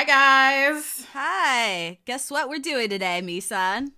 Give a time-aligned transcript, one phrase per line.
[0.00, 1.06] Hi, guys.
[1.12, 1.98] Hi.
[2.06, 3.88] Guess what we're doing today, Misan?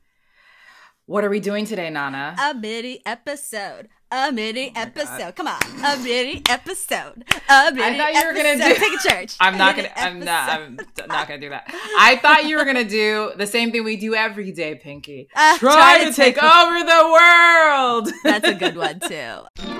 [1.06, 2.34] What are we doing today, Nana?
[2.40, 3.88] A mini episode.
[4.10, 5.36] A mini Oh episode.
[5.36, 5.60] Come on.
[5.84, 7.22] A mini episode.
[7.48, 7.84] A mini episode.
[7.84, 9.36] I thought you were gonna do- Take a church.
[9.38, 9.90] I'm not gonna.
[9.94, 10.50] I'm not.
[10.50, 10.76] I'm
[11.06, 11.72] not gonna do that.
[11.72, 15.28] I thought you were gonna do the same thing we do every day, Pinky.
[15.36, 18.10] Uh, Try, to take over the world.
[18.24, 19.71] That's a good one, too.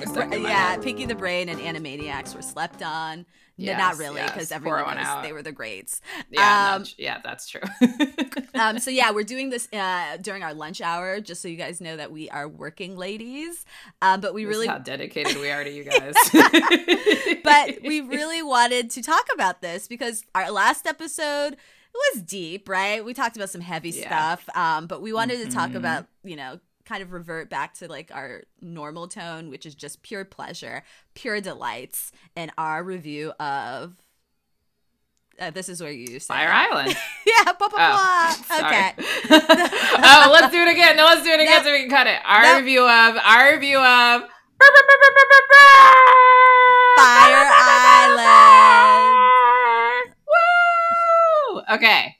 [0.00, 0.76] That theme song is stuck in my yeah.
[0.78, 3.26] Pinky the Brain and Animaniacs were slept on.
[3.58, 5.22] No, Yes, not really, because Pour everyone one knows out.
[5.22, 6.00] they were the greats.
[6.30, 7.60] yeah, Um, yeah, that's true.
[8.54, 11.80] um, so yeah, we're doing this uh, during our lunch hour, just so you guys
[11.80, 13.64] know that we are working ladies.
[14.00, 16.14] Um, but we This is really, how dedicated we are to you guys.
[17.44, 21.56] but we really wanted to talk about this because our last episode
[21.94, 23.04] was deep, right?
[23.04, 24.06] We talked about some heavy Yeah.
[24.36, 25.76] stuff, um, but we wanted to talk Mhm.
[25.76, 30.02] about, you know, kind of revert back to like our normal tone, which is just
[30.02, 30.82] pure pleasure,
[31.14, 33.94] pure delights, and our review of.
[35.40, 36.94] Uh, this is where you say Fire Island.
[37.26, 38.58] yeah, blah blah Oh, blah.
[38.66, 38.92] Okay.
[39.30, 40.96] oh, let's do it again.
[40.96, 41.64] No, let's do it again Nope.
[41.64, 42.20] so we can cut it.
[42.24, 42.56] Our Nope.
[42.58, 44.22] review of our review of
[46.96, 47.48] Fire
[50.02, 50.14] Island.
[50.26, 51.62] Woo!
[51.76, 52.16] Okay.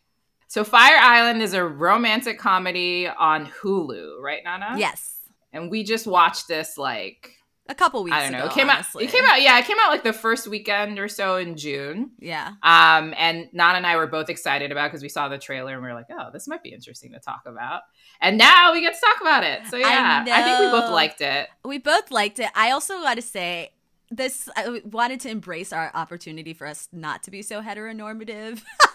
[0.53, 4.75] So Fire Island is a romantic comedy on Hulu, right, Nana?
[4.77, 5.17] Yes,
[5.50, 7.31] And we just watched this like
[7.70, 8.41] a couple weeks I don't know.
[8.41, 8.47] ago.
[8.48, 9.05] It came honestly.
[9.05, 11.56] out it came out yeah, it came out like the first weekend or so in
[11.56, 12.11] June.
[12.19, 12.48] Yeah.
[12.62, 15.83] Um, and Nana and I were both excited about because we saw the trailer and
[15.83, 17.81] we were like, oh, this might be interesting to talk about.
[18.20, 19.66] And now we get to talk about it.
[19.69, 21.48] So yeah, I, think we both liked it.
[21.64, 22.50] We both liked it.
[22.55, 23.70] I also got to say
[24.11, 24.50] this.
[24.55, 28.60] I wanted to embrace our opportunity for us not to be so heteronormative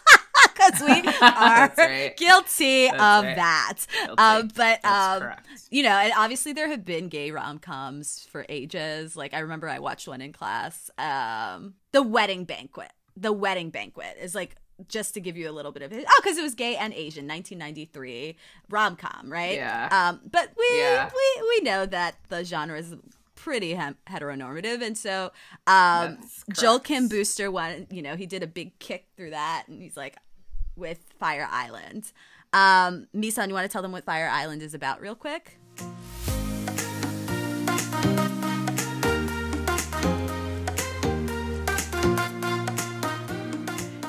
[0.58, 2.18] because we are right.
[2.18, 3.36] guilty That's of right.
[3.36, 3.74] that.
[4.06, 4.14] Guilty.
[4.22, 5.32] Um, but um,
[5.70, 9.16] you know, and obviously there have been gay rom coms for ages.
[9.16, 10.90] Like I remember I watched one in class.
[10.98, 12.92] Um, the Wedding Banquet.
[13.16, 14.56] The Wedding Banquet is like
[14.88, 16.06] just to give you a little bit of it.
[16.08, 18.36] Oh, because it was gay and Asian, 1993
[18.70, 19.56] rom com, right?
[19.56, 19.88] Yeah.
[19.92, 21.10] Um, but we Yeah.
[21.14, 22.94] we we know that the genre is
[23.34, 25.32] pretty hem- heteronormative, and so
[25.66, 26.18] um,
[26.54, 26.80] Joel.
[26.80, 30.16] Kim Booster one, you know, he did a big kick through that, and he's like
[30.78, 32.12] with Fire Island.
[32.54, 35.58] Um, Misan, you want to tell them what Fire Island is about, real quick?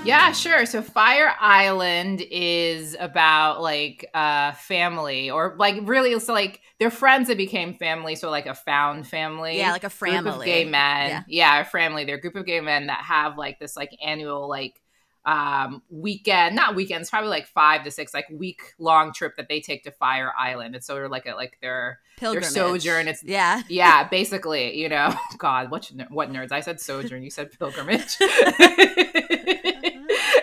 [0.08, 0.64] Yeah, sure.
[0.64, 7.28] So Fire Island is about like uh family or like really it's like they're friends
[7.28, 9.58] that became family, so like a found family.
[9.58, 11.10] Yeah, like a group of gay men.
[11.10, 11.22] Yeah.
[11.28, 11.60] Yeah.
[11.60, 12.06] a family.
[12.06, 14.80] They're a group of gay men that have like this like annual like
[15.24, 19.60] um weekend, not weekends, probably like five to six like week long trip that they
[19.60, 20.74] take to Fire Island.
[20.74, 22.52] It's sort of like a like their Pilgrimage.
[22.52, 23.62] their sojourn, it's- yeah.
[23.68, 26.52] yeah, basically, you know, God, what what nerds?
[26.52, 28.16] I said sojourn, you said pilgrimage.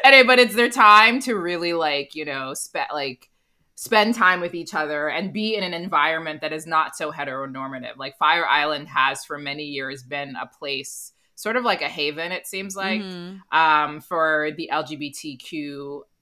[0.04, 3.30] anyway, but it's their time to really like, you know, spend like
[3.76, 7.98] spend time with each other and be in an environment that is not so heteronormative.
[7.98, 12.32] Like Fire Island has for many years been a place sort of like a haven
[12.32, 13.42] it seems like Mhm.
[13.52, 14.70] um, for the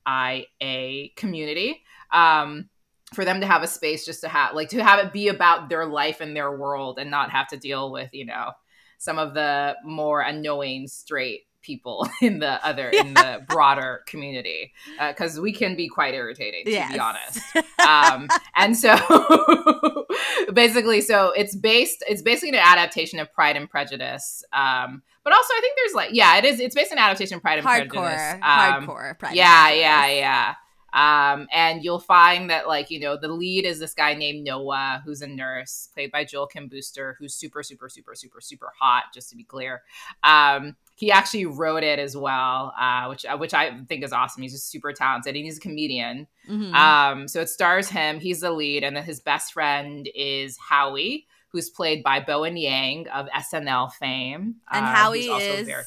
[0.07, 1.83] LGBTQIA community.
[2.11, 2.69] Um,
[3.13, 5.69] for them to have a space just to have like to have it be about
[5.69, 8.49] their life and their world and not have to deal with you know
[8.97, 14.73] some of the more annoying straight people in the other in the broader community
[15.09, 16.91] because we can be quite irritating to Yes.
[16.93, 17.39] be honest
[17.87, 18.95] um, and so
[20.53, 25.53] basically so it's based it's basically an adaptation of pride and prejudice um, but also
[25.53, 27.89] i think there's like yeah it is it's based on adaptation of pride and hardcore,
[28.03, 29.17] prejudice um, hardcore.
[29.19, 30.55] Pride yeah yeah yeah
[30.93, 35.01] um, and you'll find that like you know the lead is this guy named noah
[35.05, 39.03] who's a nurse played by joel kim booster who's super super super super super hot
[39.13, 39.81] just to be clear
[40.23, 44.53] um, he actually wrote it as well uh, which which i think is awesome he's
[44.53, 46.73] just super talented and he's a comedian Mhm.
[46.73, 48.19] um, so it stars him.
[48.19, 53.07] He's the lead, and then his best friend is Howie, who's played by Bowen Yang
[53.07, 54.55] of SNL fame.
[54.69, 55.83] and uh, Howie who's also is very-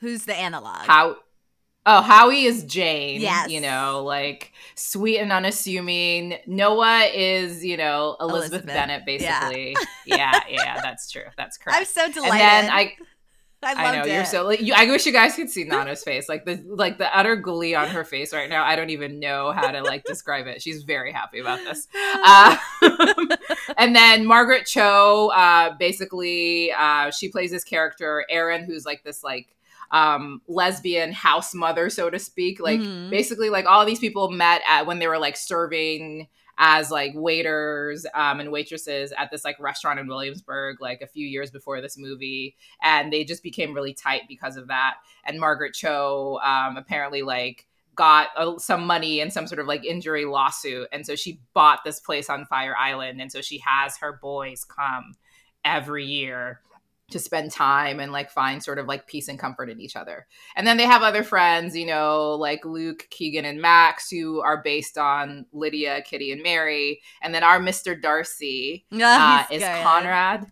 [0.00, 0.80] who's the analog?
[0.82, 1.16] How?
[1.90, 3.22] Oh, Howie is Jane.
[3.22, 3.48] Yes.
[3.48, 6.36] You know, like sweet and unassuming.
[6.46, 8.66] Noah is, you know, Elizabeth, Elizabeth.
[8.66, 9.74] Bennet, basically.
[10.06, 10.40] Yeah.
[10.48, 11.24] yeah, that's true.
[11.36, 11.78] That's correct.
[11.78, 12.40] I'm so and delighted.
[12.40, 12.96] then I
[13.62, 14.44] I, I know loved you're so.
[14.44, 17.36] Like, you, I wish you guys could see Nana's face, like the like the utter
[17.36, 18.64] glee on her face right now.
[18.64, 20.62] I don't even know how to like describe it.
[20.62, 21.88] She's very happy about this.
[22.24, 22.56] Uh,
[23.76, 29.24] and then Margaret Cho, uh, basically, uh, she plays this character Erin, who's like this
[29.24, 29.48] like
[29.90, 32.60] um lesbian house mother so to speak.
[32.60, 33.10] Like Mhm.
[33.10, 36.28] basically like all these people met at when they were like serving
[36.60, 41.24] as like waiters um, and waitresses at this like restaurant in Williamsburg like a few
[41.24, 42.56] years before this movie.
[42.82, 44.94] And they just became really tight because of that.
[45.24, 49.84] And Margaret Cho um, apparently like got uh, some money in some sort of like
[49.84, 50.88] injury lawsuit.
[50.92, 53.20] And so she bought this place on Fire Island.
[53.20, 55.14] And so she has her boys come
[55.64, 56.60] every year
[57.10, 60.26] to spend time and like find sort of like peace and comfort in each other.
[60.56, 64.62] And then they have other friends, you know, like Luke, Keegan, and Max, who are
[64.62, 67.00] based on Lydia, Kitty, and Mary.
[67.22, 68.00] And then our Mr.
[68.00, 69.82] Darcy uh, is good.
[69.82, 70.46] Conrad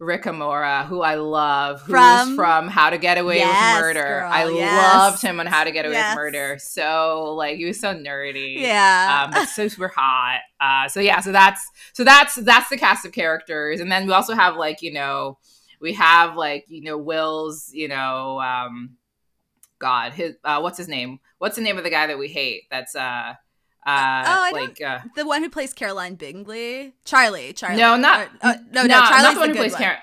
[0.00, 4.02] Ricamora, who I love, who's From- from, How to Get Away Yes, with Murder.
[4.08, 4.94] girl, I yes.
[4.94, 6.12] loved him on How to Get Away Yes.
[6.12, 6.56] with Murder.
[6.58, 9.24] So like he was so nerdy Yeah.
[9.24, 10.40] um, but so super hot.
[10.58, 11.60] Uh, so yeah, so that's
[11.92, 15.36] so that's that's the cast of characters, and then we also have like you know
[15.80, 18.96] we have like you know Will's you know um,
[19.78, 21.20] God his uh, what's his name?
[21.38, 22.64] What's the name of the guy that we hate?
[22.70, 23.34] That's uh uh
[23.86, 27.52] I don't- like uh, the one who plays Caroline Bingley, Charlie.
[27.54, 27.76] Charlie.
[27.78, 29.74] no not Or- uh, no, no, not Charlie's the one who plays.
[29.74, 29.98] Karen.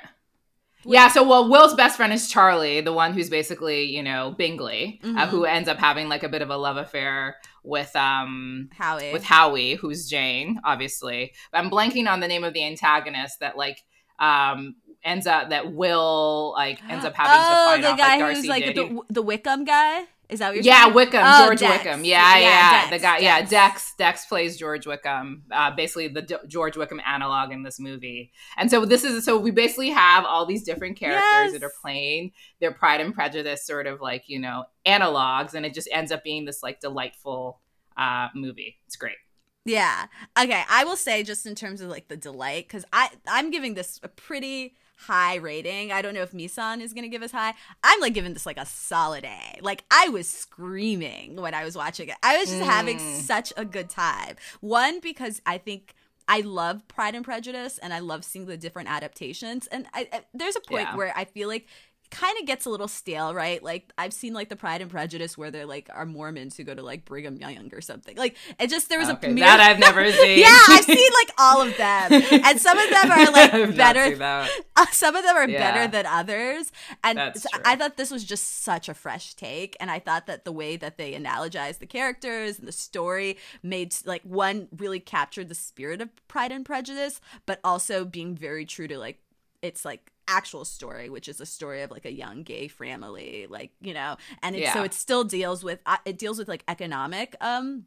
[0.89, 5.01] Yeah, so well, Will's best friend is Charlie, the one who's basically, you know, Bingley,
[5.03, 5.27] uh, Mhm.
[5.27, 9.11] who ends up having like a bit of a love affair with um Howie.
[9.11, 11.33] with Howie, who's Jane, obviously.
[11.51, 13.83] But I'm blanking on the name of the antagonist that like
[14.19, 18.07] um ends up that Will like ends up having to oh, fight the off guy
[18.07, 20.03] like Darcy who's like the, the Wickham guy.
[20.29, 20.93] Is that what you're yeah, saying?
[20.95, 21.85] Wickham, Oh, George Dex.
[21.85, 22.03] Wickham.
[22.03, 23.17] Yeah, Yeah, yeah, Dex, the guy.
[23.19, 23.49] Yeah, Dex.
[23.49, 23.93] Dex.
[23.97, 28.33] Dex plays George Wickham, uh, basically the D- George Wickham analog in this movie.
[28.57, 31.53] And so this is so we basically have all these different characters Yes.
[31.53, 35.73] that are playing their Pride and Prejudice sort of like you know analogs, and it
[35.73, 37.61] just ends up being this like delightful
[37.95, 38.79] uh, movie.
[38.85, 39.15] It's great.
[39.63, 40.07] Yeah.
[40.37, 40.63] Okay.
[40.69, 43.99] I will say just in terms of like the delight, because I I'm giving this
[44.03, 45.91] a pretty high rating.
[45.91, 47.53] I don't know if Misan is gonna give us high.
[47.83, 49.59] I'm like giving this like a solid A.
[49.61, 52.15] Like I was screaming when I was watching it.
[52.23, 53.21] I was just having Mm.
[53.21, 54.35] such a good time.
[54.61, 55.93] One because I think.
[56.29, 59.65] I love Pride and Prejudice, and I love seeing the different adaptations.
[59.67, 60.95] And I, I, there's a point Yeah.
[60.97, 61.67] where I feel like
[62.09, 63.61] kind of gets a little stale, right?
[63.61, 66.73] Like I've seen like the Pride and Prejudice where they're like are Mormons who go
[66.73, 68.15] to like Brigham Young or something.
[68.15, 70.39] Like it just there was Okay, a mere- that I've never seen.
[70.39, 72.11] yeah, I've seen like all of them,
[72.45, 74.47] and some of them are like better.
[74.77, 75.57] Uh, some of them are Yeah.
[75.71, 76.71] better than others,
[77.03, 77.49] and so.
[77.65, 80.77] I thought this was just such a fresh take, and I thought that the way
[80.77, 85.99] that they analogized the characters and the story made like one really captured the spirit
[85.99, 89.19] of Pride and Prejudice, but also being very true to like
[89.63, 93.71] it's like actual story which is a story of like a young gay family like
[93.81, 97.35] you know and it, so it still deals with uh, it deals with like economic
[97.41, 97.85] um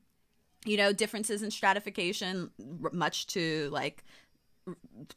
[0.64, 2.50] you know differences in stratification
[2.82, 4.04] r- much to like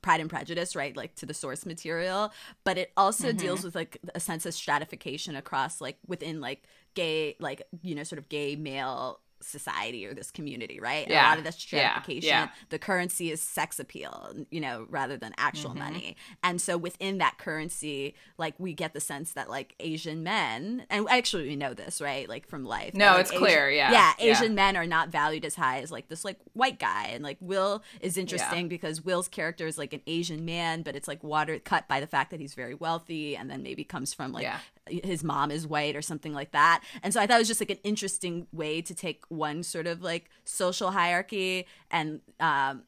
[0.02, 2.32] pride and prejudice right like to the source material
[2.64, 3.38] but it also Mhm.
[3.38, 6.64] deals with like a sense of stratification across like within like
[6.96, 11.22] gay like you know sort of gay male society or this community right And a
[11.22, 11.60] lot of that Yeah.
[11.60, 12.50] stratification Yeah.
[12.70, 15.78] the currency is sex appeal you know rather than actual Mhm.
[15.80, 20.86] money and so within that currency like we get the sense that like asian men
[20.90, 24.14] and actually we know this right like from life No, like, it's clear, yeah, yeah
[24.20, 24.32] yeah.
[24.32, 27.38] asian men are not valued as high as like this like white guy and like
[27.40, 31.60] will is interesting because will's character is like an asian man but it's like water
[31.60, 34.60] cut by the fact that he's very wealthy and then maybe comes from like Yeah.
[34.90, 37.62] his mom is white or something like that and so i thought it was just
[37.62, 42.84] like an interesting way to take one sort of like social hierarchy and um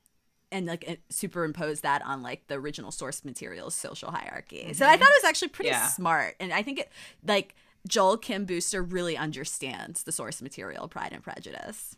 [0.51, 5.07] and like superimpose that on like the original source material's social hierarchy so i thought
[5.09, 5.81] it was actually pretty Mm-hmm.
[5.81, 5.87] Yeah.
[5.87, 6.91] smart and i think it
[7.27, 7.55] like
[7.87, 11.95] joel kim booster really understands the source material pride and prejudice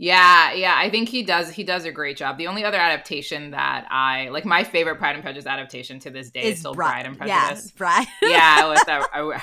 [0.00, 1.50] Yeah, yeah, I think he does.
[1.50, 2.38] He does a great job.
[2.38, 6.30] The only other adaptation that I like, my favorite Pride and Prejudice adaptation to this
[6.30, 7.72] day is, still Bri- Pride and yeah Prejudice.
[7.72, 9.38] bride Yeah, with uh,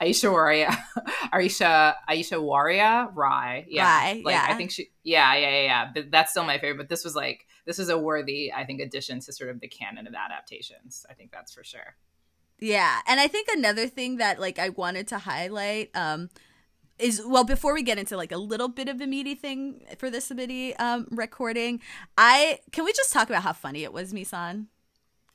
[0.00, 0.76] Aishwarya,
[1.32, 3.66] Aisha Aishwarya Rai.
[3.68, 4.46] Yeah, Rai, like yeah.
[4.48, 4.90] I think she.
[5.02, 5.90] Yeah, yeah, yeah, yeah.
[5.94, 6.78] But that's still my favorite.
[6.78, 9.68] But this was like this was a worthy, I think, addition to sort of the
[9.68, 11.06] canon of adaptations.
[11.08, 11.96] I think that's for sure.
[12.58, 16.30] Yeah, and I think another thing that like I wanted to highlight um
[16.98, 20.10] is well before we get into like a little bit of a meaty thing for
[20.10, 21.80] this midi um recording,
[22.16, 24.66] I can we just talk about how funny it was, Misan?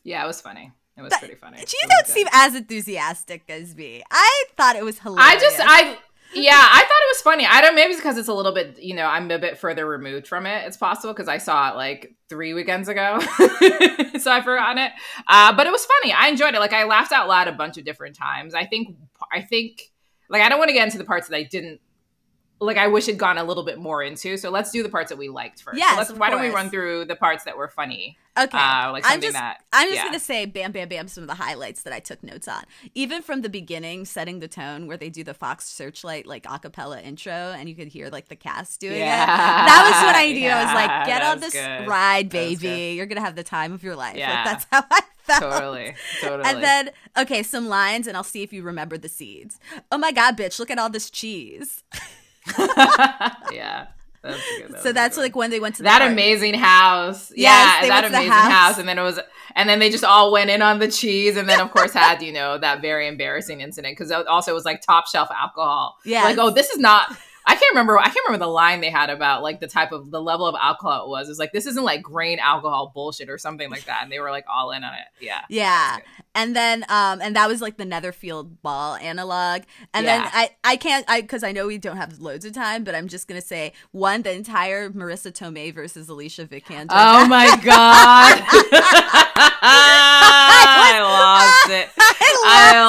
[0.04, 0.72] Yeah, it was funny.
[0.98, 1.60] It was But pretty funny.
[1.60, 2.14] You don't good.
[2.14, 4.04] seem as enthusiastic as me.
[4.10, 5.32] I thought it was hilarious.
[5.32, 5.98] I just I
[6.34, 7.46] yeah, I thought it was funny.
[7.46, 9.88] I don't maybe it's because it's a little bit, you know, I'm a bit further
[9.88, 10.66] removed from it.
[10.68, 13.20] It's possible because I saw it like three weekends ago,
[14.20, 14.92] so I've forgotten it.
[15.28, 16.14] Uh, but it was funny.
[16.14, 16.60] I enjoyed it.
[16.60, 18.54] Like I laughed out loud a bunch of different times.
[18.54, 18.98] I think,
[19.32, 19.92] I think,
[20.30, 21.80] like I don't want to get into the parts that I didn't
[22.60, 24.38] like I wish it had gone a little bit more into.
[24.38, 25.78] So let's do the parts that we liked first.
[25.78, 28.18] Yes, so why don't we run through the parts that were funny?
[28.38, 28.58] Okay.
[28.58, 30.06] Uh, like I'm just, that, I'm just yeah.
[30.06, 32.64] gonna say bam bam bam some of the highlights that I took notes on.
[32.94, 37.04] Even from the beginning, setting the tone where they do the Fox Searchlight like acapella
[37.04, 39.24] intro and you could hear like the cast doing yeah.
[39.24, 39.28] it.
[39.28, 40.50] That was what I knew.
[40.50, 41.88] I was like, get on this good.
[41.88, 42.94] ride, baby.
[42.96, 44.14] You're gonna have the time of your life.
[44.14, 44.44] Like, Yeah.
[44.44, 45.42] that's how I felt.
[45.42, 46.50] Totally, totally.
[46.50, 49.60] And then, okay, some lines, and I'll see if you remember the seeds.
[49.92, 51.84] Oh my god, bitch, look at all this cheese.
[53.52, 53.88] yeah.
[54.22, 56.12] That's that so that's like when they went to the that park.
[56.12, 57.32] amazing house.
[57.36, 58.52] Yes, yeah, that went to the amazing house.
[58.52, 58.78] house.
[58.80, 59.20] And then it was,
[59.56, 62.22] and then they just all went in on the cheese, and then of course had
[62.22, 65.98] you know that very embarrassing incident because also it was like top shelf alcohol.
[66.04, 66.24] Yeah.
[66.24, 67.16] like oh this is not.
[67.50, 67.98] I can't remember.
[67.98, 70.56] I can't remember the line they had about like the type of the level of
[70.62, 71.28] alcohol it was.
[71.28, 74.20] It was like this isn't like grain alcohol bullshit or something like that, and they
[74.20, 75.06] were like all in on it.
[75.22, 76.00] Yeah, Yeah.
[76.38, 79.64] And then um and that was like the Netherfield ball analog.
[79.94, 82.84] And then I I can't I cuz I know we don't have loads of time,
[82.86, 86.88] but I'm just going to say one the entire Marisa Tomei versus Alicia Vikander.
[86.92, 88.44] Oh my god!
[89.70, 91.90] I lost it.
[92.46, 92.80] I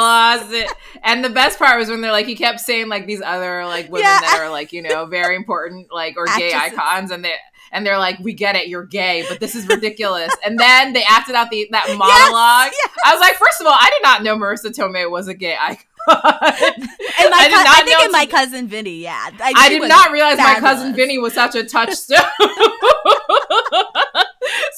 [0.40, 0.70] lost it.
[1.02, 3.86] And the best part was when they're like, he kept saying like these other like
[3.90, 4.20] women Yeah.
[4.20, 6.78] that are like you know very important like or gay Actresses.
[6.78, 7.34] icons, and they
[7.72, 10.34] and they're like, we get it, you're gay, but this is ridiculous.
[10.44, 12.72] and then they acted out the that monologue.
[12.72, 12.90] yes.
[13.04, 15.56] I was like, first of all, I did not know Marisa Tomei was a gay
[15.58, 15.84] icon.
[16.08, 16.20] And my
[17.20, 19.30] I not I think in my cousin Vinny, yeah.
[19.40, 20.96] I she did not realize my cousin fabulous.
[20.96, 22.18] Vinny was such a touchstone.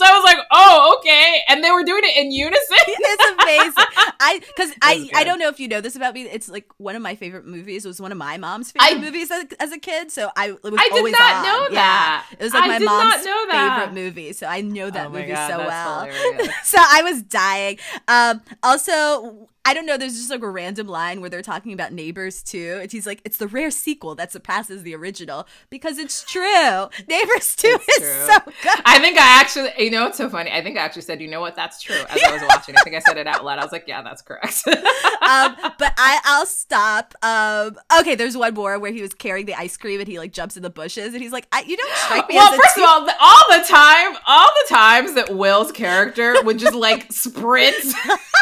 [0.00, 1.40] so I was like, oh, okay.
[1.48, 2.58] And they were doing it in unison.
[2.86, 3.84] it's amazing.
[4.20, 6.22] I because I was I don't know if you know this about me.
[6.22, 7.84] It's like one of my favorite movies.
[7.84, 10.10] It was one of my mom's I- favorite movies as, as a kid.
[10.10, 11.42] So I it was I did always not on.
[11.44, 11.74] know Yeah.
[11.74, 12.26] that.
[12.38, 14.32] It was like I my mom's favorite movie.
[14.32, 16.08] So I know that Oh movie God, so well.
[16.64, 17.78] so I was dying.
[18.08, 19.48] Um, also.
[19.64, 19.96] I don't know.
[19.98, 23.20] There's just like a random line where they're talking about Neighbors 2, and he's like,
[23.24, 26.88] "It's the rare sequel that surpasses the original because it's true.
[27.08, 28.26] Neighbors 2 It's is true.
[28.26, 30.50] so good." I think I actually, you know, it's so funny.
[30.50, 31.94] I think I actually said, you know what, that's true.
[32.08, 33.58] As I was watching, I think I said it out loud.
[33.58, 34.62] I was like, yeah, that's correct.
[34.66, 37.14] um, but I, I'll stop.
[37.22, 40.32] Um, okay, there's one more where he was carrying the ice cream and he like
[40.32, 42.84] jumps in the bushes and he's like, I, "You don't strike me well, first of
[42.84, 47.76] all, all the time, all the times that Will's character would just like sprint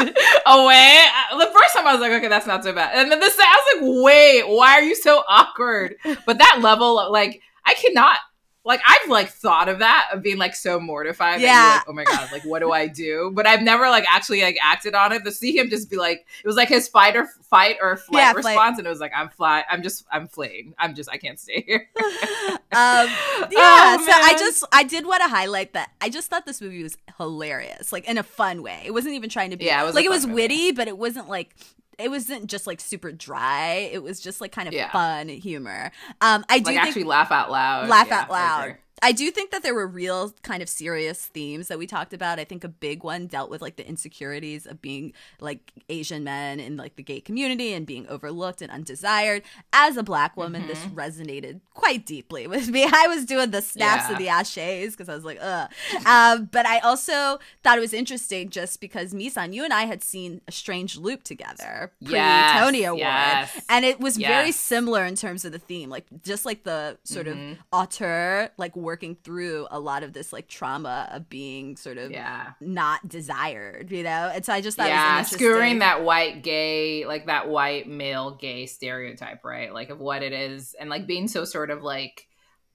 [0.46, 1.04] away.
[1.32, 2.92] The first time I was like, okay, that's not so bad.
[2.94, 5.96] And then the second, I was like, wait, why are you so awkward?
[6.26, 8.18] But that level, like, I cannot.
[8.64, 11.40] Like I've like thought of that of being like so mortified.
[11.40, 11.76] Yeah.
[11.76, 13.30] Like, oh my god, like what do I do?
[13.34, 15.24] But I've never like actually like acted on it.
[15.24, 18.20] To see him just be like, it was like his fight or fight or flight
[18.20, 18.44] Yeah, flight.
[18.44, 20.74] response, and it was like, I'm fly, I'm just, I'm fleeing.
[20.78, 21.88] I'm just, I can't stay here.
[21.98, 23.06] um, yeah,
[23.56, 26.82] Oh, so I just I did want to highlight that I just thought this movie
[26.82, 28.82] was hilarious, like in a fun way.
[28.84, 30.34] It wasn't even trying to be Yeah, it was like it was movie.
[30.42, 31.54] witty, but it wasn't like
[31.98, 33.90] it wasn't just like super dry.
[33.92, 34.90] It was just like kind of Yeah.
[34.90, 35.90] fun humor.
[36.20, 37.88] Um, I do like actually laugh out loud.
[37.88, 38.64] laugh Yeah, out loud.
[38.64, 38.74] agree.
[39.02, 42.38] I do think that there were real kind of serious themes that we talked about.
[42.38, 46.60] I think a big one dealt with like the insecurities of being like Asian men
[46.60, 49.42] in like the gay community and being overlooked and undesired.
[49.72, 52.84] As a black woman, this resonated quite deeply with me.
[52.92, 54.10] I was doing the snaps Yeah.
[54.12, 55.70] and the ashes because I was like, ugh.
[56.06, 60.02] Um, but I also thought it was interesting just because Misan, you and I had
[60.02, 63.00] seen a strange loop together pre Yes, Tony Award.
[63.00, 63.60] yes.
[63.68, 67.26] And it was very similar in terms of the theme, like just like the sort
[67.26, 67.52] Mhm.
[67.52, 72.10] of auteur, like working through a lot of this like trauma of being sort of
[72.10, 72.52] Yeah.
[72.60, 74.30] not desired, you know.
[74.34, 77.86] And so I just thought, it was Yeah, skewering that white gay, like that white
[77.86, 79.72] male gay stereotype, right?
[79.72, 82.26] Like of what it is, and like being so sort of like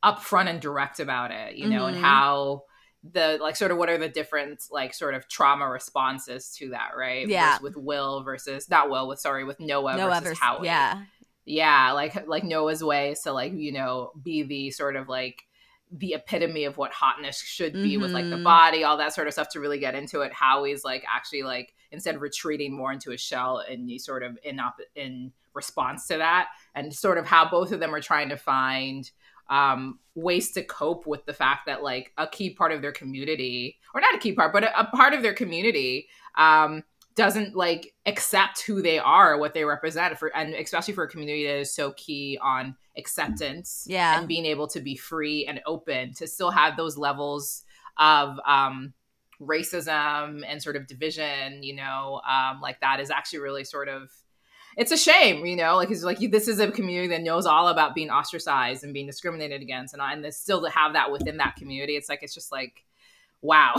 [0.04, 1.88] upfront and direct about it, you know, Mhm.
[1.90, 2.64] and how
[3.04, 6.92] the like sort of what are the different like sort of trauma responses to that,
[6.96, 7.28] right?
[7.28, 7.54] Yeah.
[7.54, 10.68] Versus with Will versus not Will with sorry with Noah no versus Howie.
[10.68, 11.02] yeah,
[11.46, 15.42] yeah like like noah's way is to like you know be the sort of like
[15.96, 18.44] the epitome of what hotness should be with like the Mhm.
[18.44, 21.74] body all that sort of stuff to really get into it howie's like actually like
[21.92, 26.08] instead of retreating more into a shell and you sort of in op- in response
[26.08, 29.12] to that and sort of how both of them are trying to find
[29.50, 33.78] um ways to cope with the fact that like a key part of their community
[33.94, 36.08] or not a key part but a, a part of their community
[36.38, 36.84] um
[37.16, 41.46] doesn't like accept who they are, what they represent for and especially for a community
[41.46, 44.20] that is so key on acceptance Yeah.
[44.20, 47.64] and being able to be free and open to still have those levels
[47.98, 48.94] of um
[49.42, 54.12] racism and sort of division, you know, um like that is actually really sort of
[54.76, 57.68] it's a shame, you know, like it's like this is a community that knows all
[57.68, 61.56] about being ostracized and being discriminated against, and and still to have that within that
[61.56, 62.84] community, it's like it's just like
[63.44, 63.74] wow.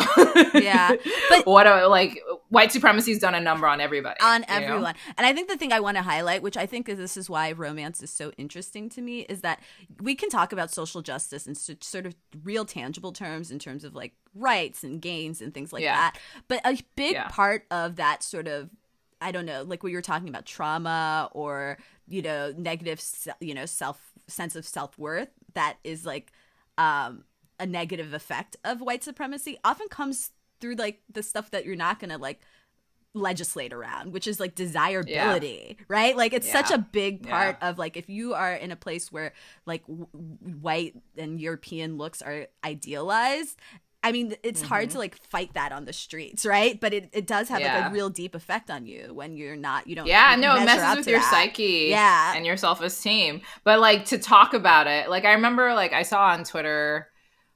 [0.54, 0.94] yeah.
[1.30, 4.20] But what a like white supremacy's done a number on everybody.
[4.20, 4.82] On everyone.
[4.82, 5.12] Know?
[5.16, 7.28] And I think the thing I want to highlight, which I think is this is
[7.28, 9.60] why romance is so interesting to me, is that
[10.00, 13.94] we can talk about social justice in sort of real tangible terms in terms of
[13.94, 15.94] like rights and gains and things like yeah.
[15.96, 16.18] that.
[16.46, 17.28] But a big yeah.
[17.28, 18.70] part of that sort of
[19.20, 23.02] I don't know, like what you were talking about trauma or, you know, negative,
[23.40, 26.32] you know, self sense of self-worth that is like
[26.78, 27.24] um
[27.58, 30.30] a negative effect of white supremacy often comes
[30.60, 32.40] through like the stuff that you're not gonna like
[33.16, 35.84] legislate around which is like desirability yeah.
[35.86, 36.52] right like it's yeah.
[36.52, 37.68] such a big part yeah.
[37.68, 39.32] of like if you are in a place where
[39.66, 40.08] like w-
[40.60, 43.56] white and european looks are idealized
[44.04, 44.68] I mean, it's mm-hmm.
[44.68, 46.78] hard to like fight that on the streets, right?
[46.78, 49.86] But it, it does have like a real deep effect on you when you're not,
[49.86, 50.06] you don't.
[50.06, 51.30] Yeah, no, it messes with your that.
[51.30, 53.40] psyche, yeah, and your self esteem.
[53.64, 57.08] But like to talk about it, like I remember, like I saw on Twitter,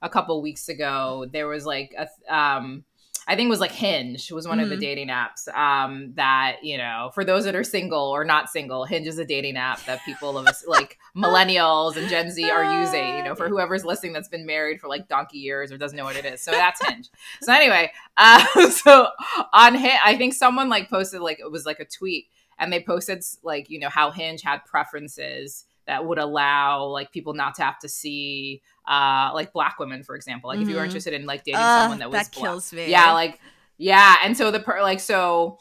[0.02, 2.84] a couple weeks ago there was like a um
[3.28, 4.64] I think it was like Hinge was one mm-hmm.
[4.64, 4.80] of the mm-hmm.
[4.80, 9.06] dating apps um, that you know for those that are single or not single, Hinge
[9.06, 13.18] is a dating app that people of us like millennials and Gen Z are using.
[13.18, 16.04] You know, for whoever's listening that's been married for like donkey years or doesn't know
[16.04, 17.10] what it is, so that's Hinge.
[17.42, 19.08] so anyway, uh, so
[19.52, 22.28] on Hinge, I think someone like posted like it was like a tweet,
[22.58, 27.34] and they posted like you know how Hinge had preferences that would allow like people
[27.34, 30.62] not to have to see uh like black women for example like mm-hmm.
[30.62, 30.86] if you were mm-hmm.
[30.86, 32.44] interested in like dating uh, someone that was that black.
[32.44, 33.40] kills me yeah like
[33.78, 35.58] yeah and so the per like so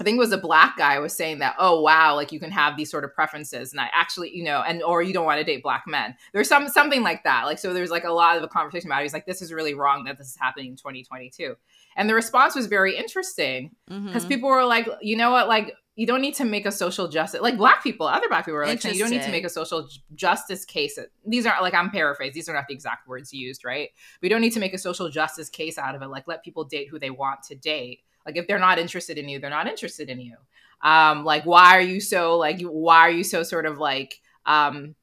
[0.00, 2.52] I think it was a black guy was saying that, oh wow, like you can
[2.52, 5.40] have these sort of preferences, and I actually, you know, and or you don't want
[5.40, 6.14] to date black men.
[6.32, 7.46] There's some something like that.
[7.46, 9.00] Like so, there's like a lot of a conversation about.
[9.00, 9.04] It.
[9.04, 11.56] He's like, this is really wrong that this is happening in 2022,
[11.96, 14.28] and the response was very interesting because mm-hmm.
[14.28, 17.40] people were like, you know what, like you don't need to make a social justice
[17.40, 19.48] like black people other black people are like saying you don't need to make a
[19.48, 20.96] social justice case.
[21.26, 23.90] These aren't like i'm paraphrasing these are not the exact words used right?
[24.22, 26.62] We don't need to make a social justice case out of it like let people
[26.64, 28.02] date who they want to date.
[28.24, 30.36] Like if they're not interested in you they're not interested in you.
[30.82, 34.94] Um like why are you so like why are you so sort of like um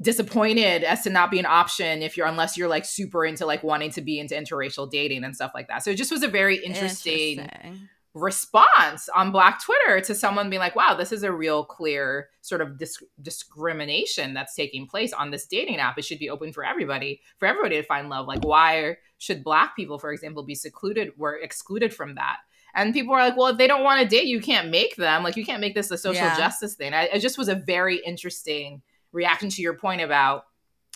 [0.00, 3.64] disappointed as to not be an option if you're unless you're like super into like
[3.64, 5.82] wanting to be into interracial dating and stuff like that?
[5.82, 7.40] So it just was a very interesting.
[7.40, 12.30] interesting response on black twitter to someone being like wow this is a real clear
[12.48, 15.98] sort of disc- discrimination that's taking place on this dating app.
[15.98, 18.26] It should be open for everybody for everybody to find love.
[18.26, 22.38] Like why should black people for example be secluded were excluded from that?
[22.74, 25.22] And people are like well if they don't want to date you can't make them.
[25.22, 26.36] Like you can't make this a social yeah.
[26.36, 26.94] justice thing.
[26.94, 30.44] I, it just was a very interesting reaction to your point about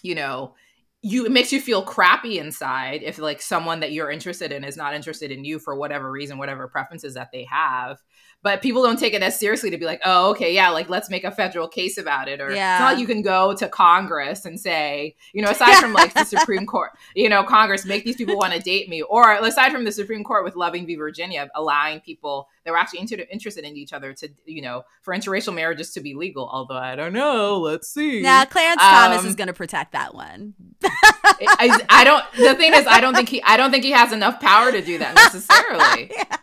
[0.03, 0.55] you know
[1.03, 4.77] you it makes you feel crappy inside if like someone that you're interested in is
[4.77, 8.01] not interested in you for whatever reason whatever preferences that they have
[8.43, 11.09] but people don't take it as seriously to be like, oh, okay, yeah, like let's
[11.09, 12.41] make a federal case about it.
[12.41, 12.75] Or yeah.
[12.75, 16.13] it's not like you can go to Congress and say, you know, aside from like
[16.13, 19.71] the Supreme Court, you know, Congress make these people want to date me, or aside
[19.71, 20.97] from the Supreme Court with Loving v.
[20.97, 25.15] Virginia, allowing people that were actually inter- interested in each other to, you know, for
[25.15, 26.49] interracial marriages to be legal.
[26.53, 28.23] Although I don't know, let's see.
[28.23, 30.55] Now Clarence um, Thomas is going to protect that one.
[30.85, 32.25] I, I, don't.
[32.37, 33.41] The thing is, I don't think he.
[33.43, 36.11] I don't think he has enough power to do that necessarily.
[36.15, 36.37] yeah.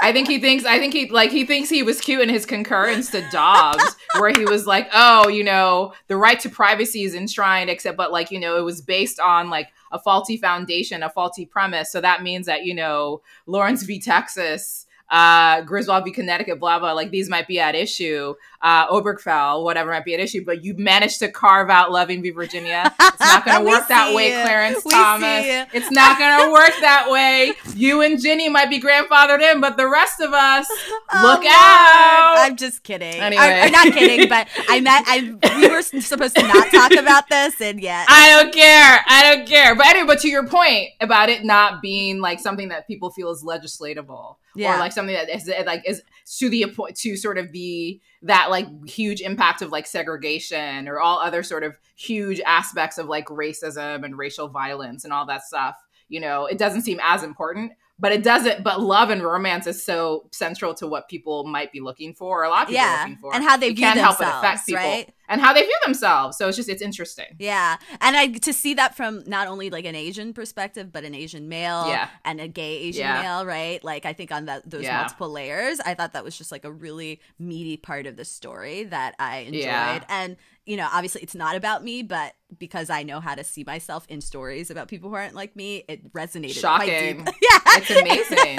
[0.00, 2.46] I think he thinks I think he like he thinks he was cute in his
[2.46, 7.14] concurrence to Dobbs, where he was like, oh, you know, the right to privacy is
[7.14, 11.10] enshrined, except but like, you know, it was based on like a faulty foundation, a
[11.10, 11.90] faulty premise.
[11.90, 13.98] So that means that, you know, Lawrence v.
[13.98, 16.10] Texas uh, Griswold v.
[16.10, 18.34] Connecticut, blah, blah, like these might be at issue.
[18.60, 22.30] Uh, Obergefell, whatever might be at issue, but you managed to carve out Loving v.
[22.30, 22.92] Virginia.
[23.00, 25.66] It's not going to work that way, Clarence we Thomas.
[25.72, 27.52] It's not going to work that way.
[27.74, 31.46] You and Ginny might be grandfathered in, but the rest of us, oh, look Lord.
[31.46, 32.34] out.
[32.38, 33.14] I'm just kidding.
[33.14, 33.42] Anyway.
[33.42, 37.28] I, am not kidding, but I meant I we were supposed to not talk about
[37.28, 39.00] this, and yet I don't care.
[39.06, 39.74] I don't care.
[39.74, 43.30] But anyway, but to your point about it not being like something that people feel
[43.30, 44.76] is legislatable yeah.
[44.76, 46.02] or like something that is like is
[46.38, 51.00] to the point to sort of the that like huge impact of like segregation or
[51.00, 55.42] all other sort of huge aspects of like racism and racial violence and all that
[55.42, 55.76] stuff
[56.08, 59.82] you know it doesn't seem as important but it doesn't but love and romance is
[59.82, 63.02] so central to what people might be looking for or a lot of people yeah.
[63.02, 65.12] looking for and how they you view can't themselves, help affect people right?
[65.28, 68.74] and how they view themselves so it's just it's interesting yeah and i to see
[68.74, 72.08] that from not only like an asian perspective but an asian male yeah.
[72.24, 73.22] and a gay asian yeah.
[73.22, 74.98] male right like i think on that those yeah.
[74.98, 78.84] multiple layers i thought that was just like a really meaty part of the story
[78.84, 80.36] that i enjoyed and
[80.68, 84.04] you know, obviously it's not about me, but because I know how to see myself
[84.08, 86.60] in stories about people who aren't like me, it resonated.
[86.60, 87.20] Shocking.
[87.26, 87.58] yeah.
[87.68, 88.58] It's amazing.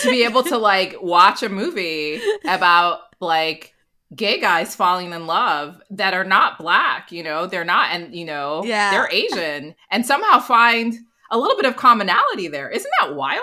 [0.00, 3.74] to be able to like watch a movie about like
[4.14, 8.26] gay guys falling in love that are not black, you know, they're not, and you
[8.26, 8.90] know, Yeah.
[8.90, 10.94] they're Asian, and somehow find
[11.30, 12.68] a little bit of commonality there.
[12.68, 13.40] Isn't that wild?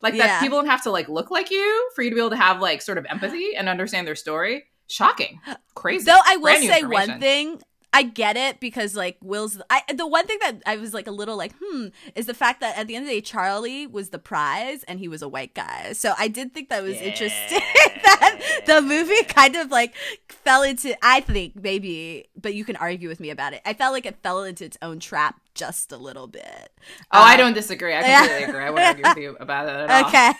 [0.00, 0.28] Like Yeah.
[0.28, 2.36] that people don't have to like look like you for you to be able to
[2.36, 4.62] have like sort of empathy and understand their story.
[4.88, 5.40] Shocking,
[5.74, 6.06] crazy.
[6.06, 7.60] Though I will say one thing,
[7.92, 9.60] I get it because like Will's.
[9.70, 12.60] I the one thing that I was like a little like hmm is the fact
[12.60, 15.28] that at the end of the day Charlie was the prize and he was a
[15.28, 15.92] white guy.
[15.92, 17.60] So I did think that was interesting
[18.04, 19.94] that the movie kind of like
[20.28, 20.94] fell into.
[21.02, 23.60] I think maybe, but you can argue with me about it.
[23.66, 26.70] I felt like it fell into its own trap just a little bit.
[27.12, 27.92] Oh, I Um, don't disagree.
[27.94, 28.20] I yeah.
[28.20, 28.64] completely agree.
[28.64, 30.08] I wouldn't argue with you about it at all.
[30.08, 30.32] Okay.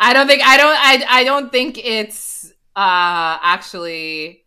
[0.00, 2.35] I don't think I don't I I don't think it's
[2.76, 4.44] uh actually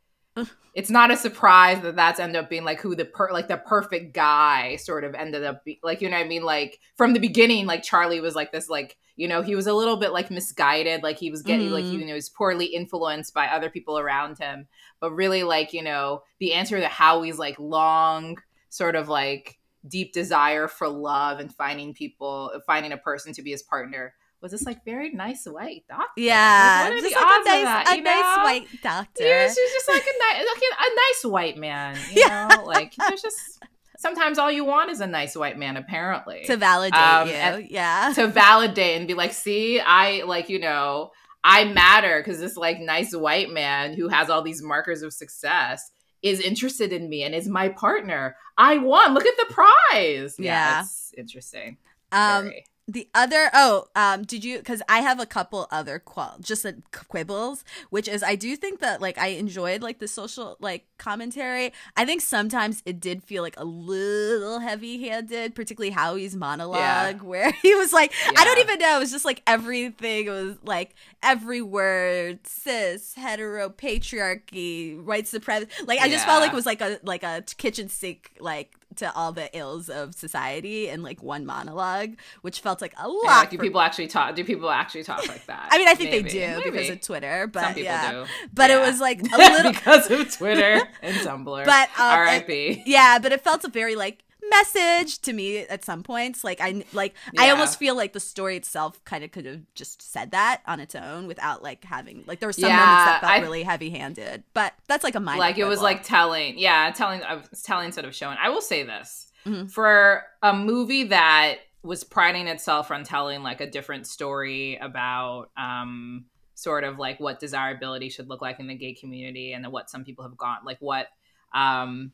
[0.75, 3.57] it's not a surprise that that's ended up being like who the per like the
[3.57, 6.43] perfect guy sort of ended up be like you know what I mean?
[6.43, 9.73] Like from the beginning like Charlie was like this like you know he was a
[9.73, 11.01] little bit like misguided.
[11.01, 11.93] Like he was getting like Mhm.
[11.93, 14.67] you know he was poorly influenced by other people around him.
[15.01, 18.37] But really like you know the answer to Howie's like long
[18.69, 23.51] sort of like deep desire for love and finding people finding a person to be
[23.51, 27.19] his partner was this like very nice white doctor yeah, like, what are just the
[27.21, 29.23] like odds a of nice, that, a you nice white doctor.
[29.23, 31.97] yeah, she's just like a nice, like a, nice white man.
[32.13, 33.63] You know, like there's just
[33.97, 37.67] sometimes all you want is a nice white man, apparently, to validate Um, you.
[37.69, 38.13] yeah.
[38.15, 41.11] to validate and be like, see, I like you know,
[41.43, 45.91] I matter because this like nice white man who has all these markers of success
[46.21, 48.35] is interested in me and is my partner.
[48.57, 49.13] I won.
[49.13, 50.35] Look at the prize.
[50.37, 50.81] Yeah.
[50.81, 51.77] it's interesting.
[52.11, 52.65] Um, Very.
[52.89, 56.75] The other oh um did you because i have a couple other qual just a
[56.91, 61.73] quibbles which is i do think that like i enjoyed like the social like commentary.
[61.95, 67.51] I think sometimes it did feel like a little heavy handed particularly howie's monologue where
[67.63, 70.93] he was like i don't even know it was just like everything it was like
[71.23, 76.81] every word cis hetero patriarchy white supremacy like i just felt like it was like
[76.81, 81.45] a like a kitchen sink like to all the ills of society in like one
[81.45, 84.35] monologue which felt like a lot Yeah, do for- people actually talk?
[84.35, 85.67] Do people actually talk like that?
[85.71, 86.29] I mean, I think Maybe.
[86.29, 88.11] they do because of Twitter, but Some people yeah.
[88.11, 88.25] do.
[88.53, 91.65] But it was like a little, because of Twitter and Tumblr.
[91.65, 92.83] But, um, R.I.P.
[92.85, 93.19] yeah.
[93.21, 96.43] But it felt a very like message to me at some points.
[96.43, 100.01] Like I like I almost feel like the story itself kind of could have just
[100.01, 103.21] said that on its own without like having like there were some Yeah, moments that
[103.21, 104.43] felt I- really heavy handed.
[104.53, 105.39] But that's like a minor.
[105.39, 108.61] like it was like telling yeah telling i was telling instead of showing i will
[108.61, 109.71] say this Mhm.
[109.71, 116.25] for a movie that was priding itself on telling like a different story about um
[116.55, 120.03] sort of like what desirability should look like in the gay community and what some
[120.03, 121.07] people have gone like what
[121.53, 122.11] um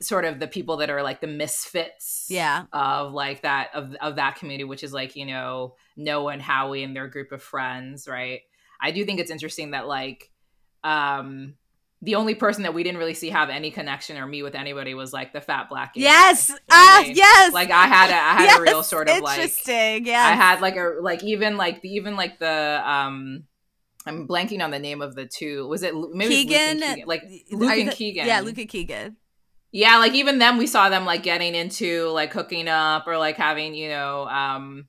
[0.00, 4.16] sort of the people that are like the misfits yeah, of like that of of
[4.16, 8.06] that community, which is like you know Noah and Howie and their group of friends,
[8.08, 8.40] right?
[8.80, 10.30] I do think it's interesting that like
[10.84, 11.54] um
[12.00, 14.94] the only person that we didn't really see have any connection or meet with anybody
[14.94, 16.02] was like the fat black guy.
[16.02, 17.16] yes, You know what I mean?
[17.16, 17.52] yes.
[17.52, 20.06] Like I had a, I had a real sort of like interesting.
[20.06, 23.44] Yeah, I had like a like even like the even like the um
[24.06, 25.66] I'm blanking on the name of the two.
[25.66, 27.08] Was it maybe it Luke and Keegan, Keegan?
[27.08, 28.26] like Luke and Keegan?
[28.26, 29.16] Yeah, Luke and Keegan.
[29.72, 33.36] Yeah like even them we saw them like getting into like hooking up or like
[33.36, 34.86] having you know um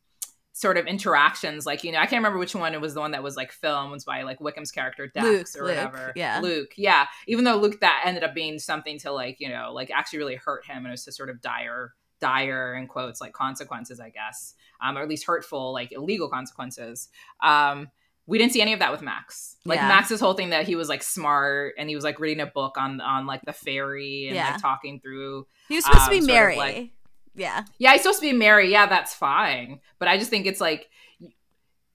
[0.54, 3.12] sort of interactions like you know i can't remember which one it was the one
[3.12, 6.13] that was like filmed by like wickham's character dex Luke, or Luke, whatever.
[6.15, 6.39] yeah.
[6.42, 7.06] luke yeah.
[7.28, 10.36] Even though luke that ended up being something to like you know like actually really
[10.36, 14.10] hurt him and it was to sort of dire dire in quotes like consequences i
[14.10, 17.08] guess um or at least hurtful like illegal consequences.
[17.42, 17.89] Um
[18.30, 19.56] we didn't see any of that with Max.
[19.65, 19.88] Like Yeah.
[19.88, 22.78] Max's whole thing that he was like smart and he was like reading a book
[22.78, 24.52] on on like the ferry and Yeah.
[24.52, 26.56] like talking through He was supposed to Um, be Mary.
[26.56, 26.92] like-
[27.36, 28.70] yeah, yeah, he's supposed to be Mary.
[28.72, 29.80] Yeah, that's fine.
[29.98, 30.89] But I just think it's like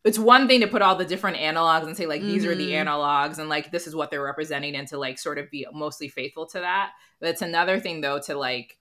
[0.05, 2.73] it's one thing to put all the different analogs and say like these are the
[2.73, 2.85] Mhm.
[2.87, 6.09] analogs and like this is what they're representing and to like sort of be mostly
[6.09, 6.93] faithful to that.
[7.21, 8.79] But it's another thing though to like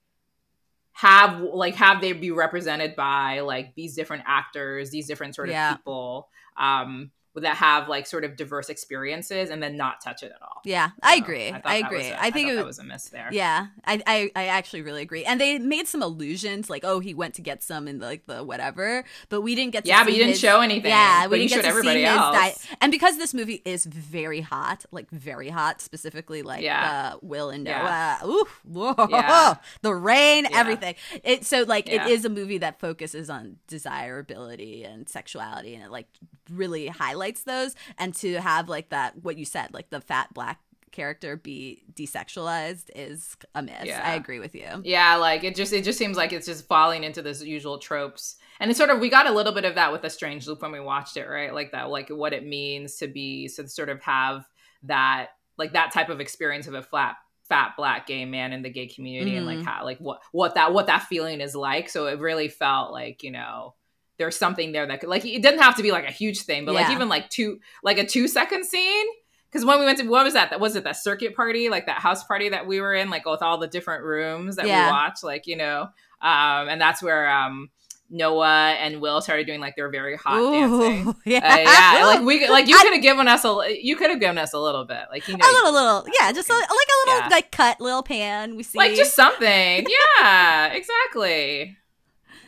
[0.93, 5.53] have like have they be represented by like these different actors, these different sort of
[5.53, 5.75] Yeah.
[5.75, 10.41] people um that have like sort of diverse experiences and then not touch it at
[10.41, 10.61] all.
[10.65, 10.89] yeah.
[11.01, 11.51] I agree.
[11.51, 12.07] thought I, agree.
[12.07, 12.77] a- I think it that was.
[12.79, 13.29] a miss there.
[13.31, 15.25] Yeah, I, I I actually really agree.
[15.25, 18.43] And they made some allusions, like oh, he went to get some in like the
[18.43, 19.85] whatever, but we didn't get.
[19.85, 20.91] Yeah, but you didn't his- show anything.
[20.91, 22.35] Yeah, we didn't showed get to everybody see his else.
[22.35, 22.57] diet.
[22.81, 27.13] And because this movie is very hot, like very hot, specifically like Yeah.
[27.15, 28.17] uh, Will and Yeah.
[28.21, 28.31] Noah.
[28.31, 29.55] Ooh, whoa, Yeah.
[29.81, 30.59] the rain, Yeah.
[30.59, 30.95] everything.
[31.23, 32.05] It so like Yeah.
[32.05, 36.07] it is a movie that focuses on desirability and sexuality, and it like
[36.49, 37.75] really highlights those.
[37.97, 40.59] And to have like that, what you said, like the fat black
[40.91, 43.85] character be desexualized is a miss.
[43.85, 44.01] Yeah.
[44.03, 44.67] I agree with you.
[44.83, 48.35] Yeah, like it just it just seems like it's just falling into this usual tropes.
[48.59, 50.61] And it's sort of we got a little bit of that with a strange loop
[50.61, 51.53] when we watched it, right?
[51.53, 54.45] Like that, like what it means to be to sort of have
[54.83, 57.15] that like that type of experience of a flat
[57.49, 59.65] fat black gay man in the gay community and like Mhm.
[59.65, 61.89] how like what what that what that feeling is like.
[61.89, 63.73] So it really felt like, you know,
[64.17, 66.65] there's something there that could like it doesn't have to be like a huge thing,
[66.65, 69.05] but like even like two like a two second scene.
[69.51, 70.49] Because when we went to what was that?
[70.49, 73.25] That was it that circuit party, like that house party that we were in, like
[73.25, 74.87] with all the different rooms that Yeah.
[74.87, 75.89] we watched, like you know,
[76.21, 77.69] um, and that's where um
[78.09, 81.15] Noah and Will started doing like their very hot dancing.
[81.25, 81.39] Yeah.
[81.39, 81.57] Uh,
[81.99, 84.53] yeah, like we like you could have given us a you could have given us
[84.53, 87.21] a little bit, like you know, a little, little, yeah, just a, like a little
[87.21, 87.27] Yeah.
[87.31, 88.55] like cut, little pan.
[88.55, 89.85] We see, like just something.
[90.19, 91.77] yeah, exactly.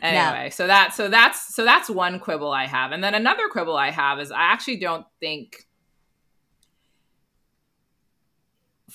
[0.02, 3.76] Anyway, so that so that's so that's one quibble I have, and then another quibble
[3.76, 5.66] I have is I actually don't think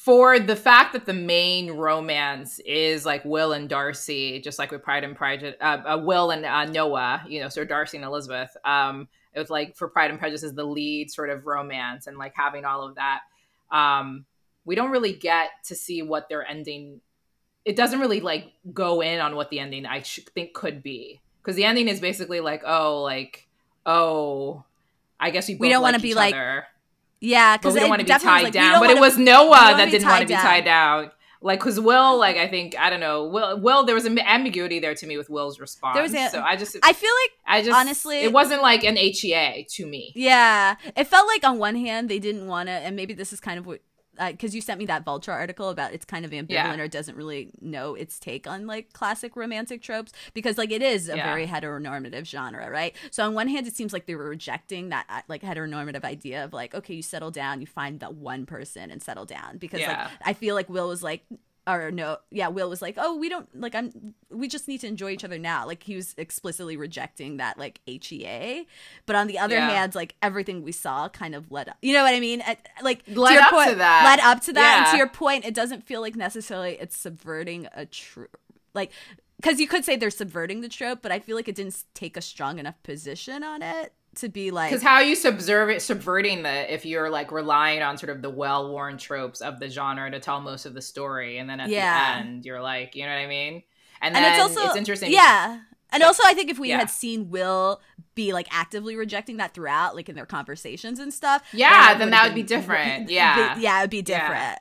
[0.01, 4.81] for the fact that the main romance is like Will and Darcy, just like with
[4.81, 8.49] Pride and Prejudice, uh, uh, Will and uh, Noah, you know, so Darcy and Elizabeth.
[8.65, 12.17] Um, it was like for Pride and Prejudice is the lead sort of romance and
[12.17, 13.19] like having all of that.
[13.71, 14.25] Um,
[14.65, 17.01] we don't really get to see what their ending.
[17.65, 21.21] It doesn't really like go in on what the ending I sh- think could be
[21.41, 23.47] because the ending is basically like, oh, like,
[23.85, 24.63] oh,
[25.19, 26.65] I guess we We don't want wanna be like- other
[27.23, 28.79] yeah, because we don't want to be tied like, down.
[28.79, 31.11] But it was Noah that didn't want to be tied down.
[31.43, 33.25] Like, because Will, like, I think I don't know.
[33.27, 35.95] Will, Will, there was an ambiguity there to me with Will's response.
[35.95, 38.83] There was a- so I just, I feel like I just, honestly- it wasn't like
[38.83, 40.11] an HEA to me.
[40.15, 43.39] Yeah, it felt like on one hand they didn't want to, and maybe this is
[43.39, 43.81] kind of what
[44.17, 46.79] because you sent me that Vulture article about it's kind of ambivalent Yeah.
[46.79, 51.09] or doesn't really know its take on like classic romantic tropes because like it is
[51.09, 51.23] a Yeah.
[51.23, 52.95] very heteronormative genre, right?
[53.09, 56.43] So on one hand, it seems like they were rejecting that uh, like heteronormative idea
[56.43, 59.79] of like okay, you settle down, you find that one person and settle down because
[59.79, 60.03] Yeah.
[60.03, 61.23] like I feel like Will was like.
[61.67, 63.75] Or no, yeah, Will was like, "Oh, we don't like.
[63.75, 64.15] I'm.
[64.31, 67.81] We just need to enjoy each other now." Like he was explicitly rejecting that like
[67.85, 68.65] HEA,
[69.05, 69.69] but on the other Yeah.
[69.69, 71.77] hand, like everything we saw kind of led up.
[71.83, 72.41] You know what I mean?
[72.81, 74.05] Like Led your up point, to that.
[74.05, 74.85] Led up to that.
[74.87, 78.27] And to your point, it doesn't feel like necessarily it's subverting a true
[78.73, 78.91] like
[79.39, 82.17] because you could say they're subverting the trope, but I feel like it didn't take
[82.17, 85.81] a strong enough position on it to be like Because how are you subserve it,
[85.81, 90.09] subverting the if you're like relying on sort of the well-worn tropes of the genre
[90.11, 92.13] to tell most of the story, and then at Yeah.
[92.15, 93.63] the end you're like, you know what I mean?
[94.01, 95.11] And, and then it's also it's interesting.
[95.11, 95.59] Yeah.
[95.93, 96.77] And also, I think if we Yeah.
[96.79, 97.81] had seen Will
[98.15, 102.11] be like actively rejecting that throughout, like in their conversations and stuff, Yeah, then would've
[102.11, 103.07] that would be been- different.
[103.09, 103.57] be- Yeah.
[103.59, 104.31] yeah, it would be different.
[104.33, 104.57] Yeah.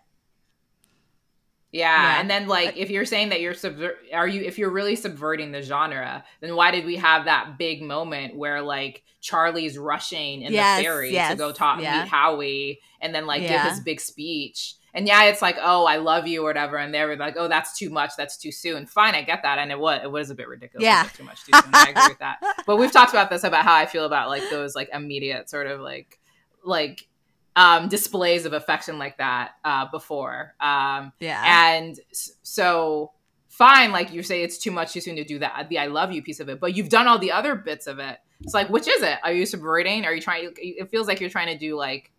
[1.73, 2.21] Yeah.
[2.21, 5.53] and then like if you're saying that you're subver- are you if you're really subverting
[5.53, 10.53] the genre, then why did we have that big moment where like Charlie's rushing in
[10.53, 12.01] Yes, the ferry to go talk yeah.
[12.03, 13.63] meet Howie and then like Yeah.
[13.65, 14.75] give his big speech?
[14.93, 17.47] And yeah, it's like, oh, I love you or whatever, and they were like, oh,
[17.47, 18.87] that's too much, that's too soon.
[18.87, 20.85] Fine, I get that, and it was it was a bit ridiculous.
[20.85, 21.09] Yeah.
[21.15, 21.71] too much too soon.
[21.73, 22.39] I agree with that.
[22.67, 25.69] But we've talked about this about how I feel about like those like immediate sort
[25.69, 26.19] of like
[26.65, 27.07] like
[27.57, 30.55] um displays of affection like that uh before.
[30.61, 31.75] Um Yeah.
[31.77, 31.99] and
[32.43, 33.13] so
[33.49, 36.13] fine like you say it's too much too soon to do that the i love
[36.13, 38.71] you piece of it but you've done all the other bits of it it's like
[38.71, 41.59] which is it are you subverting are you trying it feels like you're trying to
[41.59, 42.13] do like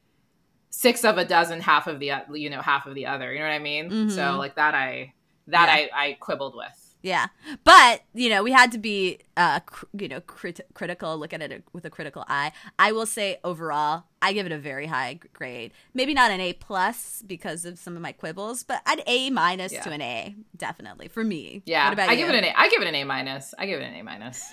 [0.70, 3.46] six of a dozen half of the you know half of the other you know
[3.46, 4.12] what i mean Mhm.
[4.12, 5.14] so like that i
[5.48, 5.88] that Yeah.
[5.98, 7.28] i i quibbled with Yeah,
[7.64, 11.18] but you know, we had to be, uh, cr- you know, crit- critical.
[11.18, 12.52] Look at it with a critical eye.
[12.78, 15.72] I will say, overall, I give it a very high grade.
[15.96, 19.74] Maybe not an A plus because of some of my quibbles, but an A minus
[19.74, 19.82] Yeah.
[19.82, 21.64] to an A, definitely for me.
[21.66, 22.20] yeah What about i you?
[22.20, 24.04] give it an a i give it an a minus i give it an a
[24.04, 24.52] minus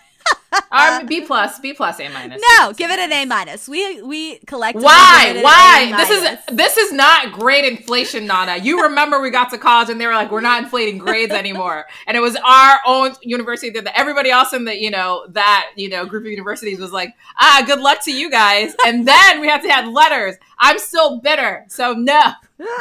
[0.71, 3.69] um b plus b plus a minus No, give it an A minus.
[3.69, 5.25] We we collectively Why?
[5.27, 5.95] give it an Why?
[5.97, 8.57] This is this is not grade inflation, Nana.
[8.57, 11.87] You remember we got to college and they were like, "We're not inflating grades anymore,"
[12.07, 15.89] and it was our own university that everybody else in the you know that you
[15.89, 19.49] know group of universities was like, "Ah, good luck to you guys," and then we
[19.49, 20.37] had to have letters.
[20.59, 22.33] I'm still bitter, so no.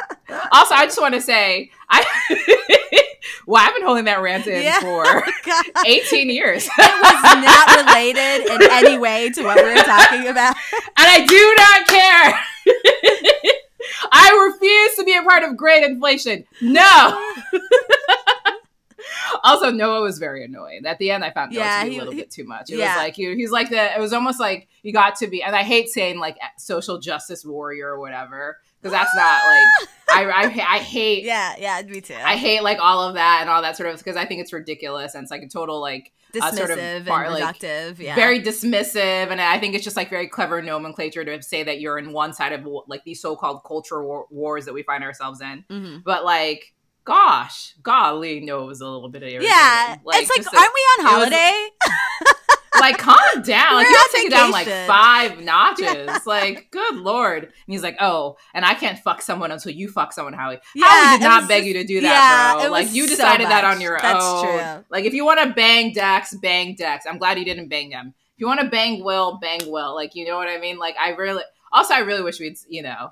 [0.52, 2.04] Also, I just want to say, I
[3.48, 4.80] well, I've been holding that rant in Yeah.
[4.82, 5.66] for oh, God.
[5.88, 6.66] 18 years.
[6.66, 10.56] It was not related in any way to what we were talking about.
[10.74, 13.54] and I do not care.
[14.12, 16.44] I refuse to be a part of great inflation.
[16.62, 17.34] No.
[19.44, 20.86] also, Noah was very annoying.
[20.86, 22.70] At the end, I found Noah Yeah, to be a little he- bit too much.
[22.70, 22.96] It yeah.
[22.96, 23.96] was like he, he's like the.
[23.96, 27.46] It was almost like you got to be, and I hate saying like social justice
[27.46, 32.15] warrior or whatever because that's not like I, I I hate Yeah, yeah, me too.
[32.15, 34.54] I hate like all of that and all that sort of because I think it's
[34.54, 38.15] ridiculous and it's like a total like dismissive uh, sort of and reductive, like, yeah.
[38.15, 41.97] very dismissive, and I think it's just like very clever nomenclature to say that you're
[41.97, 45.65] in one side of like these so-called cultural war- wars that we find ourselves in.
[45.69, 45.97] Mm-hmm.
[46.04, 46.73] But like,
[47.06, 49.47] gosh, golly, no, it was a little bit irritating.
[49.47, 51.69] Yeah, like, it's like, aren't we on holiday?
[52.91, 53.76] Like, calm down.
[53.76, 56.26] like, you to take it down like five notches.
[56.26, 57.43] Like, good lord.
[57.43, 60.60] And he's like, oh, and I can't fuck someone until you fuck someone, Howie.
[60.76, 62.71] Yeah, Howie did not beg just, you to do that, yeah, bro.
[62.71, 64.45] Like, you decided so that on your That's own.
[64.45, 64.86] True.
[64.89, 67.06] Like, if you want to bang Dex, bang Dex.
[67.06, 68.13] I'm glad you didn't bang them.
[68.36, 69.95] If you want to bang Will, bang Will.
[69.95, 70.78] Like, you know what I mean?
[70.78, 71.43] Like, I really.
[71.71, 73.12] Also, I really wish we'd, you know,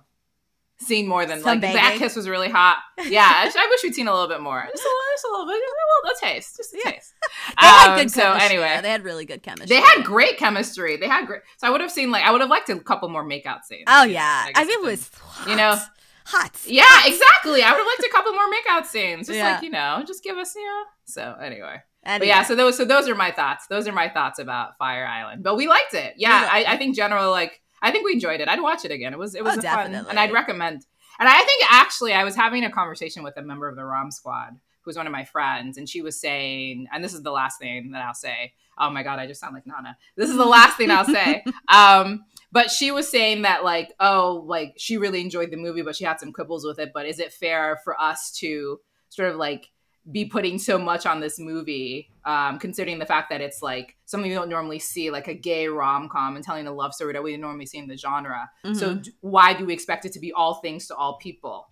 [0.80, 1.78] seen more than Some like banging.
[1.78, 2.78] that kiss was really hot.
[3.06, 4.68] Yeah, I, I, wish we'd seen a little bit more.
[4.72, 6.92] Just a little, just a little bit, a little, taste, just a yeah.
[6.92, 7.14] taste.
[7.62, 9.76] They um, had good so anyway, yeah, they had really good chemistry.
[9.76, 10.98] They had great chemistry.
[10.98, 11.42] They had great.
[11.58, 13.84] So I would have seen like I would have liked a couple more makeout scenes.
[13.88, 15.50] Oh yeah, I, I mean it was hot.
[15.50, 15.78] you know
[16.26, 16.60] hot.
[16.66, 17.62] Yeah, exactly.
[17.62, 19.28] I would have liked a couple more makeout scenes.
[19.28, 19.54] Just yeah.
[19.54, 20.84] like you know, just give us you know.
[21.06, 21.82] So anyway.
[22.04, 22.20] Anyway.
[22.20, 23.68] But yeah, so those so those are my thoughts.
[23.68, 25.44] Those are my thoughts about Fire Island.
[25.44, 26.16] But we liked it.
[26.18, 28.48] Yeah, I, I think general like I think we enjoyed it.
[28.48, 29.14] I'd watch it again.
[29.14, 30.86] It was it was oh, fun, and I'd recommend
[31.20, 34.12] and I think actually, I was having a conversation with a member of the ROM
[34.12, 37.32] squad who was one of my friends, and she was saying, and this is the
[37.32, 38.54] last thing that I'll say.
[38.78, 39.98] Oh my God, I just sound like Nana.
[40.18, 41.44] This is the last thing I'll say.
[41.68, 45.96] Um, but she was saying that, like, oh, like she really enjoyed the movie, but
[45.96, 46.92] she had some quibbles with it.
[46.94, 49.72] But is it fair for us to sort of like
[50.12, 54.30] be putting so much on this movie, um, considering the fact that it's like something
[54.30, 57.24] we don't normally see, like a gay rom com and telling a love story that
[57.24, 58.50] we normally see in the genre.
[58.64, 58.76] Mm-hmm.
[58.76, 61.70] So d- why do we expect it to be all things to all people?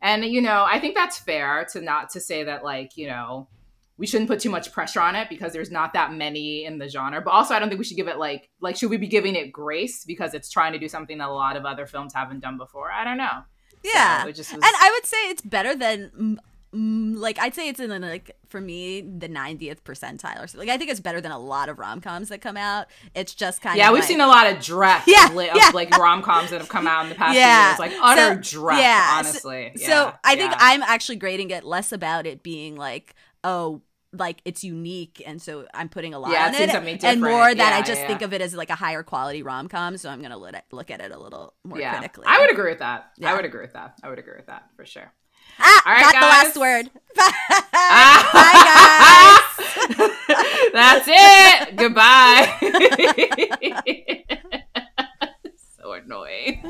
[0.00, 3.48] And you know, I think that's fair to not to say that like you know
[3.96, 6.88] we shouldn't put too much pressure on it because there's not that many in the
[6.88, 7.20] genre.
[7.20, 9.34] But also, I don't think we should give it like like should we be giving
[9.34, 12.40] it grace because it's trying to do something that a lot of other films haven't
[12.40, 12.90] done before?
[12.90, 13.42] I don't know.
[13.84, 14.52] Yeah, so was...
[14.52, 16.40] and I would say it's better than
[16.74, 20.66] Mm, like I'd say it's in the, like for me the 90th percentile or something.
[20.66, 22.86] Like I think it's better than a lot of rom coms that come out.
[23.14, 23.92] It's just kind yeah, of yeah.
[23.92, 25.68] we've like, seen a lot of dreck yeah, of, yeah.
[25.68, 27.76] of like rom coms that have come out in the past yeah.
[27.76, 28.70] few years, like utter so.
[28.72, 29.72] Yeah, honestly.
[29.76, 33.82] So, yeah, so I think I'm actually grading it less about it being like oh
[34.12, 37.54] like it's unique and so I'm putting a lot yeah, on it, it and more
[37.54, 38.06] that yeah, I just yeah.
[38.06, 39.96] think of it as like a higher quality rom com.
[39.96, 42.24] So I'm gonna look at, look at it a little more critically.
[42.26, 43.12] I would agree with that.
[43.22, 43.98] I would agree with that.
[44.02, 45.12] I would agree with that for sure.
[45.58, 46.20] Ah, All right, guys.
[46.20, 46.90] the last word.
[48.34, 49.40] Bye, guys.
[50.72, 51.76] That's it.
[51.76, 52.48] Goodbye.
[55.80, 56.62] so annoying.